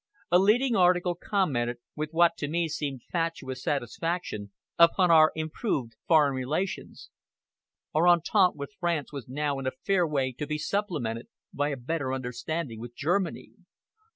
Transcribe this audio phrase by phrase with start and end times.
[0.31, 6.33] A leading article commented, with what to me seemed fatuous satisfaction, upon our improved foreign
[6.33, 7.11] relations.
[7.93, 11.77] Our entente with France was now in a fair way to be supplemented by a
[11.77, 13.51] better understanding with Germany.